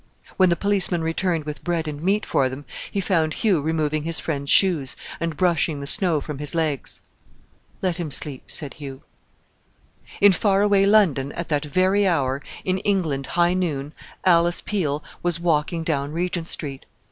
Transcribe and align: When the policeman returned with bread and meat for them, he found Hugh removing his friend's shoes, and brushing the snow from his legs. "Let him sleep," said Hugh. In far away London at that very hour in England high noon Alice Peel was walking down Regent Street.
When 0.35 0.49
the 0.49 0.55
policeman 0.55 1.03
returned 1.03 1.45
with 1.45 1.63
bread 1.63 1.87
and 1.87 2.01
meat 2.01 2.25
for 2.25 2.49
them, 2.49 2.65
he 2.89 2.99
found 3.01 3.35
Hugh 3.35 3.61
removing 3.61 4.01
his 4.01 4.19
friend's 4.19 4.49
shoes, 4.49 4.95
and 5.19 5.37
brushing 5.37 5.79
the 5.79 5.85
snow 5.85 6.19
from 6.19 6.39
his 6.39 6.55
legs. 6.55 7.01
"Let 7.83 7.97
him 7.97 8.09
sleep," 8.09 8.45
said 8.49 8.73
Hugh. 8.73 9.03
In 10.19 10.31
far 10.31 10.63
away 10.63 10.87
London 10.87 11.31
at 11.33 11.49
that 11.49 11.65
very 11.65 12.07
hour 12.07 12.41
in 12.65 12.79
England 12.79 13.27
high 13.37 13.53
noon 13.53 13.93
Alice 14.25 14.59
Peel 14.61 15.03
was 15.21 15.39
walking 15.39 15.83
down 15.83 16.13
Regent 16.13 16.47
Street. 16.47 16.87